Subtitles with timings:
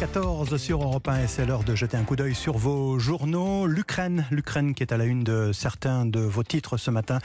[0.00, 3.66] 14 sur Europe 1 et c'est l'heure de jeter un coup d'œil sur vos journaux.
[3.66, 7.18] L'Ukraine, l'Ukraine qui est à la une de certains de vos titres ce matin.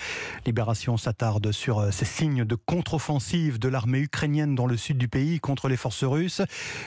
[0.46, 5.08] Libération s'attarde sur euh, ces signes de contre-offensive de l'armée ukrainienne dans le sud du
[5.08, 6.42] pays contre les forces russes.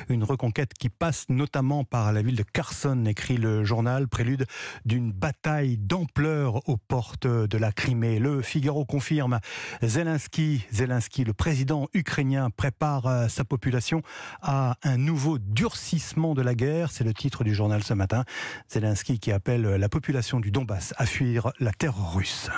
[0.09, 4.46] Une reconquête qui passe notamment par la ville de Kherson, écrit le journal, prélude
[4.85, 8.19] d'une bataille d'ampleur aux portes de la Crimée.
[8.21, 9.41] Le Figaro confirme
[9.83, 14.03] Zelensky, Zelensky, le président ukrainien, prépare euh, sa population
[14.43, 18.25] à un nouveau durcissement de la guerre, c'est le titre du journal ce matin.
[18.68, 22.50] Zelensky qui appelle la population du Donbass à fuir la terre russe.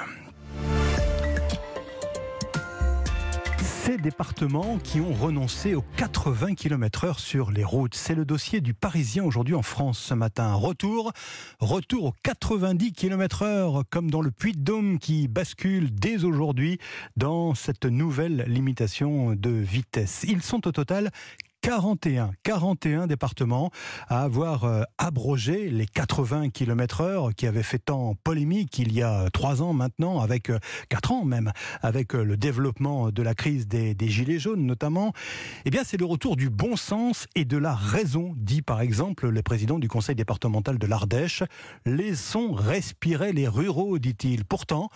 [3.63, 7.95] Ces départements qui ont renoncé aux 80 km heure sur les routes.
[7.95, 10.53] C'est le dossier du Parisien aujourd'hui en France ce matin.
[10.55, 11.13] Retour,
[11.61, 16.79] retour aux 90 km heure, comme dans le Puy-de-Dôme qui bascule dès aujourd'hui
[17.17, 20.25] dans cette nouvelle limitation de vitesse.
[20.29, 21.11] Ils sont au total
[21.63, 23.71] 41, 41 départements
[24.09, 29.03] à avoir euh, abrogé les 80 km heure qui avaient fait tant polémique il y
[29.03, 33.35] a trois ans maintenant, avec euh, quatre ans même, avec euh, le développement de la
[33.35, 35.13] crise des, gilets jaunes notamment.
[35.65, 39.29] Eh bien, c'est le retour du bon sens et de la raison, dit par exemple
[39.29, 41.43] le président du conseil départemental de l'Ardèche.
[41.85, 44.45] Laissons respirer les ruraux, dit-il.
[44.45, 44.91] Pourtant,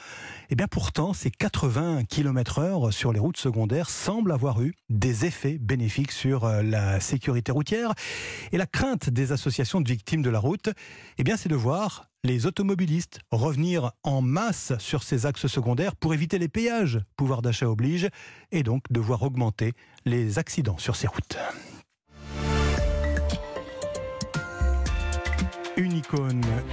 [0.48, 5.24] eh bien, pourtant, ces 80 km heure sur les routes secondaires semblent avoir eu des
[5.24, 7.94] effets bénéfiques sur la sécurité routière.
[8.52, 10.70] Et la crainte des associations de victimes de la route,
[11.18, 16.14] eh bien, c'est de voir les automobilistes revenir en masse sur ces axes secondaires pour
[16.14, 18.08] éviter les péages, pouvoir d'achat oblige,
[18.52, 19.72] et donc de voir augmenter
[20.04, 21.38] les accidents sur ces routes.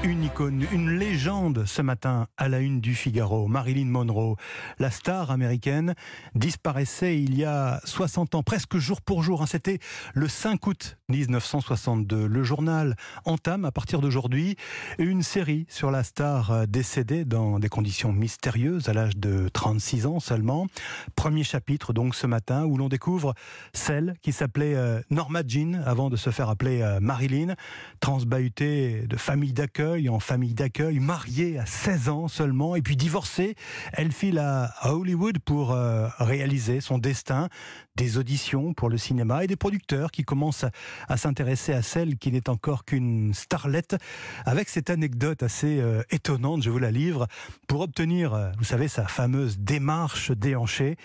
[0.04, 3.48] Une icône, une légende ce matin à la une du Figaro.
[3.48, 4.36] Marilyn Monroe,
[4.80, 5.94] la star américaine,
[6.36, 9.42] disparaissait il y a 60 ans, presque jour pour jour.
[9.42, 9.46] Hein.
[9.46, 9.80] C'était
[10.14, 12.28] le 5 août 1962.
[12.28, 14.56] Le journal entame à partir d'aujourd'hui
[14.98, 20.20] une série sur la star décédée dans des conditions mystérieuses à l'âge de 36 ans
[20.20, 20.68] seulement.
[21.16, 23.36] Premier chapitre donc ce matin où l'on découvre
[23.74, 27.56] celle qui s'appelait euh, Norma Jean avant de se faire appeler euh, Marilyn,
[28.00, 33.56] transbahutée de famille d'accueil en famille d'accueil, mariée à 16 ans seulement, et puis divorcée.
[33.94, 37.50] Elle file à Hollywood pour euh, réaliser son destin,
[37.96, 40.66] des auditions pour le cinéma et des producteurs qui commencent
[41.08, 43.96] à, s'intéresser à celle qui n'est encore qu'une starlette,
[44.46, 47.28] avec cette anecdote assez euh, étonnante, je vous la livre,
[47.68, 50.96] pour obtenir, euh, vous savez, sa fameuse démarche déhanchée.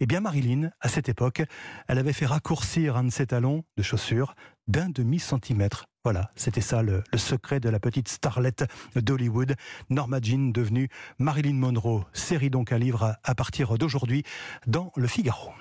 [0.00, 1.42] Eh bien, Marilyn, à cette époque,
[1.88, 4.34] elle avait fait raccourcir un de ses talons de chaussures
[4.68, 8.64] d'un demi-centimètre voilà, c'était ça le, secret de la petite starlette
[8.96, 9.54] d'Hollywood,
[9.88, 10.88] Norma Jean devenue
[11.20, 12.04] Marilyn Monroe.
[12.12, 14.24] Série donc à livre à partir d'aujourd'hui
[14.66, 15.52] dans Le Figaro.